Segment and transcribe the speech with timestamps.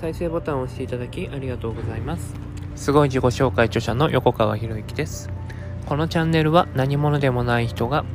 [0.00, 2.34] 再生ボタンを押していただきありがとうございます。
[2.74, 5.28] すごい自己紹介著者の横川博之です。
[5.84, 8.06] このチャンネルは何者でもない人が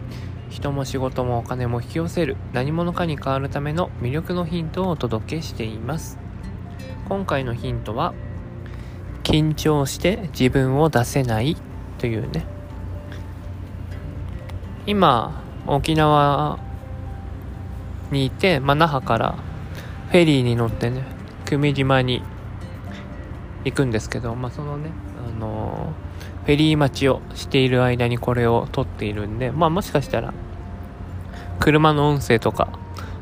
[0.50, 6.18] 人も仕事もお金も引き寄せる何者かに変わるための魅力のヒントをお届けしています。
[7.08, 8.16] 今回のヒントは
[9.22, 11.56] 緊張して自分を出せない
[12.00, 12.46] というね。
[14.88, 16.58] 今沖縄
[18.10, 19.36] にいて、まあ、那覇から
[20.10, 21.15] フェリーに乗ってね
[21.46, 22.22] 久米島に
[23.64, 24.92] 行くんですけど、まあ、そのね、
[25.28, 25.94] あの、
[26.46, 30.34] フェリー待ちをしている間にこれを撮っているんで、まあ、もしかしたら
[31.60, 32.70] 車の音声とか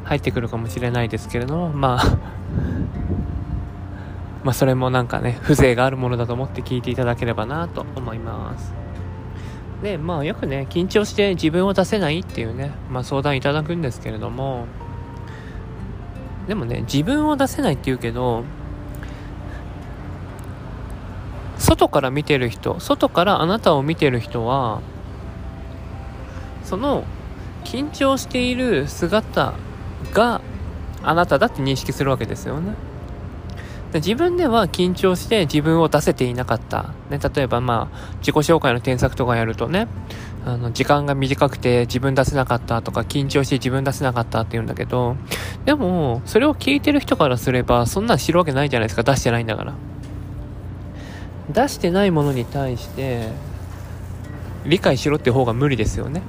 [0.03, 2.17] 入ってくるかもしれないですけれども、まあ
[4.43, 8.73] まそれもなんかね、風情があるものだと思って聞いていただければなと思います。
[9.81, 14.65] で、まあよくね、緊張して自分を出せないっていうね、まあ相談いただくんですけれども、
[16.47, 18.43] でもね、自分を出せないって言うけど、
[21.57, 24.81] 外から見てる人、外からあなたを見てる人は、
[26.63, 27.05] その
[27.63, 29.53] 緊張している姿
[30.13, 30.41] が
[31.01, 32.73] あなただって認識するわけですよね。
[33.93, 36.93] で自分では緊張して自分を出せていなかった。
[37.11, 39.87] ね、例えばまあ、自己紹介の添削とかやるとね、
[40.47, 45.15] あの、時間が短くて自分出せなかったとか、緊張して自分出せなかったって言うんだけど、
[45.65, 49.73] でも、それを聞いてる人からすれば、そんなん知るわけないじゃないですか、出してないんだから。
[51.51, 53.29] 出してないものに対して、
[54.65, 56.23] 理解しろって方が無理ですよね。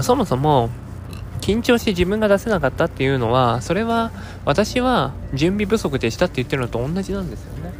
[0.00, 0.68] そもそも、
[1.42, 4.12] 緊張して自分が出せなかったっていうのは、それは
[4.44, 7.72] 私は準備不足でしたって言ってるのと同じなんですよね。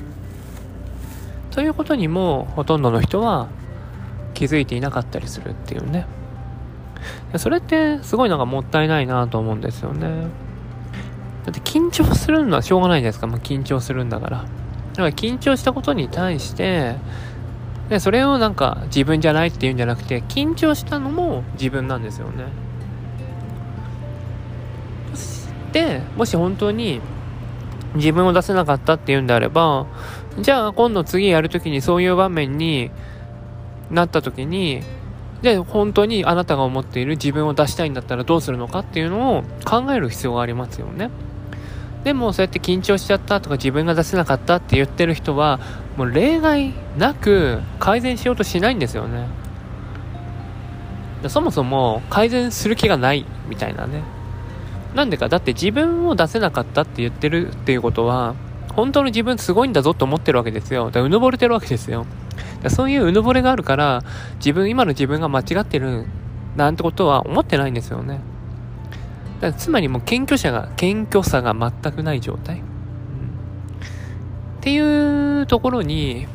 [1.52, 3.48] ということにもほとんどの人は
[4.34, 6.06] 気づいていなかったりするっていうね。
[7.36, 10.26] それってすごいなんかもったいないなと思うんですよね。
[11.44, 13.26] だって緊張するのはしょうがないじゃないですか。
[13.26, 14.38] まあ、緊張するんだから。
[14.38, 16.96] だから緊張したことに対して、
[17.88, 22.44] でそれをなんか自分じゃないっていうんじゃなくて、緊張したのも自分なんですよね。
[25.72, 27.00] でもし本当に
[27.94, 29.86] 自分を出せなかったっていうんであれば
[30.38, 32.90] じゃあ今度次やるときにそういう場面に
[33.90, 34.82] なったときに
[35.42, 41.10] で本当にあなたが思っている自分を出したいんだったらどうするのかっていうのを考える必要がありますよね。
[42.04, 45.60] でもそうやって緊張しちゃったとか自分が出せなかったって言ってる人は
[45.96, 49.26] もう例外なく改善しようとしないんですよね。
[51.28, 54.02] そもそも改善する気がないみたいなね。
[54.94, 58.34] なんでか、だって自分を出せなかったって言ってるっていうことは、
[58.74, 60.86] 本当の自分すごいんだぞと思ってるわけですよ。
[60.86, 62.06] だからうぬぼれてるわけですよ。
[62.68, 64.02] そういううぬぼれがあるから、
[64.36, 66.06] 自分、今の自分が間違ってる
[66.56, 68.20] なんてことは思ってないんですよね。
[69.40, 72.58] だつまりもう謙虚者が、謙虚さが全くない状態。
[72.58, 72.60] っ
[74.60, 76.28] ていうところに、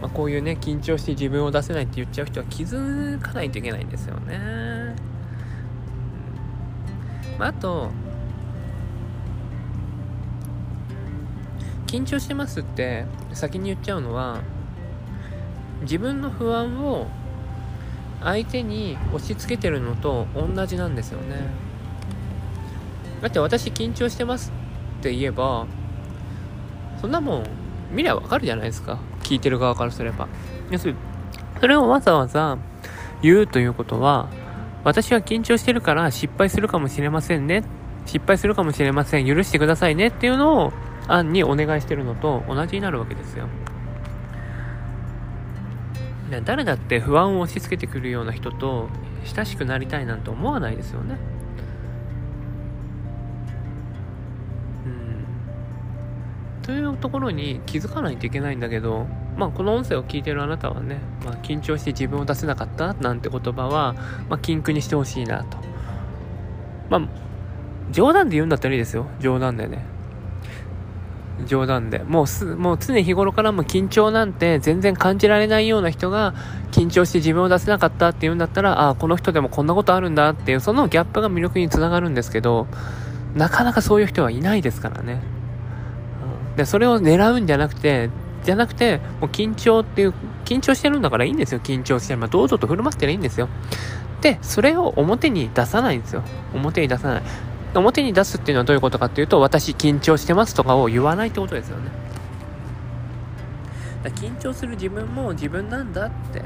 [0.00, 4.40] まあ、こういうね、緊張して自分を出せないって言っちゃう人は気づかないといけないんですよね。
[7.38, 7.90] まあ、あと
[11.86, 14.40] 緊張してますって先に言っちゃうのは
[15.82, 17.06] 自分の不安を
[18.22, 21.50] 相手に押し付けてるのと同じなんですよね。
[23.20, 24.52] だって私緊張してます
[25.00, 25.66] って言えば
[27.00, 27.46] そんなもん
[27.90, 28.98] 見りゃわかるじゃないですか。
[29.22, 30.28] 聞いてる側からすれば。
[30.70, 30.98] 要するに
[31.60, 32.56] それをわざわざ
[33.22, 34.28] 言うということは
[34.84, 37.62] 私は緊張してるから失敗するかもしれませんね。
[38.06, 39.26] 失敗するかもしれません。
[39.26, 40.72] 許してくださいねっていうのを、
[41.08, 43.48] 案にお願いしてるのと同じになるわけですよ。
[46.44, 48.88] 誰だって不安を押し付けてくるような人と
[49.24, 51.16] 親しくなりたいなんて思わないですよね。
[56.72, 59.06] というところに気づかないといけないんだけど、
[59.36, 63.92] まあ、この音声を聞いてるあなたはね、まあ、緊張して自分を出せなかったなんて言葉は、
[64.30, 65.58] まあ、禁句にしてほしいなと。
[66.88, 67.02] まあ、
[67.90, 69.04] 冗談で言うんだったらいいですよ。
[69.20, 69.84] 冗談でね。
[71.44, 71.98] 冗談で。
[71.98, 76.32] もうす、もう常日頃からも緊張なんて全然感じられないような人が
[76.70, 82.66] 緊張して自分を出せなかったって言うんだったら、ああ、この人でもこんなことあるんだっていう、そのギャップが魅力につながるんですけど、
[83.34, 85.20] なかなかそういう人はいないですからね。
[86.56, 88.10] で、それを狙うんじゃなくて、
[88.44, 90.14] じゃなくて、もう緊張っていう、
[90.44, 91.60] 緊張してるんだからいいんですよ。
[91.60, 92.16] 緊張して。
[92.16, 93.48] まあ、堂々と振る舞ってりゃいいんですよ。
[94.20, 96.22] で、それを表に出さないんですよ。
[96.54, 97.22] 表に出さない。
[97.74, 101.90] 表に出すっていうのはどういうことかっていうと、私緊張してますとかを言わないってことですよね。
[104.02, 106.42] だ緊張する自分も自分なんだって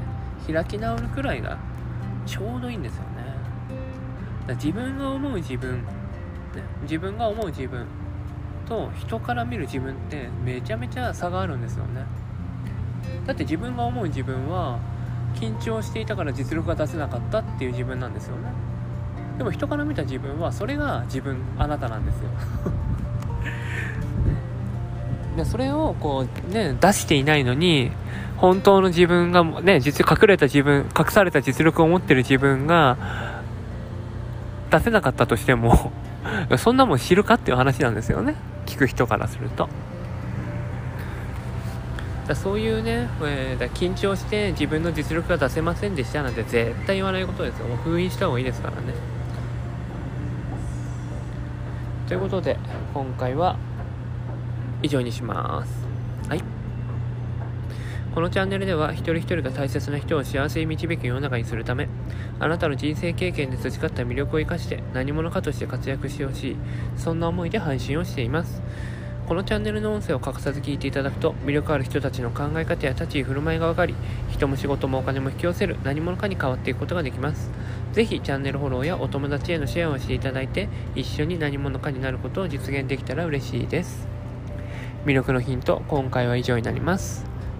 [0.52, 1.58] 開き直るくらいが
[2.26, 3.06] ちょうどいいんですよね。
[4.46, 7.86] だ自分が思う自分ね自分が思う自分
[8.68, 12.04] と人から見る自分ってめちゃめちゃ差があるんですよね。
[13.26, 14.78] だって自分が思う自分は
[15.34, 18.50] 緊張していたから実力が出せなかったっていう自分なんですよね。
[19.38, 22.30] でも人から見た自分はそれが自分あなたなんですよ。
[25.36, 27.92] でそれをこうね出していないのに
[28.38, 32.96] 本当の自分がね実隠れた自分隠された実力を持ってる自分が
[34.70, 35.92] 出せなかったとしても
[36.56, 38.34] そんなもん知るかっていう話なんですよね
[38.66, 39.68] 聞く人からすると。
[42.26, 47.68] だそういうね、えー、だ緊張して自分の実力が出せませんでしたなんて絶対言わないことですよ。
[47.68, 48.94] もう封印した方がいいですからね。
[52.08, 52.58] ということで
[52.94, 53.56] 今回は
[54.82, 55.85] 以上にします。
[58.16, 61.86] このチャンネルでは一人一人が大切な人を幸せに導く世の中にするため
[62.40, 66.56] あなたの人生経験で培った魅力を生かして何者かとして活躍してほしい
[66.96, 68.62] そんな思いで配信をしています。
[69.28, 73.94] このチャンネルの音声を欠かさず聞いていただくと魅力ある人たちの考え方や立ち居振る舞いが分かり
[74.30, 77.50] 人も仕事もお金も引き寄せる何者かに変わっていくことができます。
[77.92, 84.08] ぜひチャンネルフォローやお友達へのシェアをしていただいて一緒に何者かになることを実現できたら嬉しいです。
[85.04, 87.35] 魅力のヒント今回は以上になります。